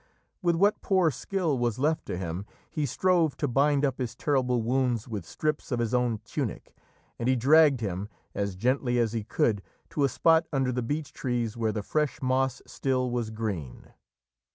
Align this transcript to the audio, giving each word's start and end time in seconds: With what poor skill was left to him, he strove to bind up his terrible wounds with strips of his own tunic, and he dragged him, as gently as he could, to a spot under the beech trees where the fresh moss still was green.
With 0.41 0.55
what 0.55 0.81
poor 0.81 1.11
skill 1.11 1.59
was 1.59 1.77
left 1.77 2.07
to 2.07 2.17
him, 2.17 2.47
he 2.71 2.87
strove 2.87 3.37
to 3.37 3.47
bind 3.47 3.85
up 3.85 3.99
his 3.99 4.15
terrible 4.15 4.63
wounds 4.63 5.07
with 5.07 5.27
strips 5.27 5.71
of 5.71 5.77
his 5.77 5.93
own 5.93 6.21
tunic, 6.25 6.73
and 7.19 7.29
he 7.29 7.35
dragged 7.35 7.81
him, 7.81 8.09
as 8.33 8.55
gently 8.55 8.97
as 8.97 9.13
he 9.13 9.23
could, 9.23 9.61
to 9.91 10.03
a 10.03 10.09
spot 10.09 10.47
under 10.51 10.71
the 10.71 10.81
beech 10.81 11.13
trees 11.13 11.55
where 11.55 11.71
the 11.71 11.83
fresh 11.83 12.19
moss 12.19 12.63
still 12.65 13.11
was 13.11 13.29
green. 13.29 13.89